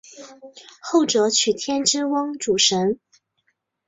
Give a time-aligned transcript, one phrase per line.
[0.81, 2.99] 后者娶天之瓮主神。